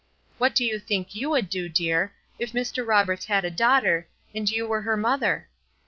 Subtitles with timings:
[0.39, 2.83] What do you think you would do, dear, if Mr.
[2.87, 5.47] Roberts had a daughter, and you were her mother?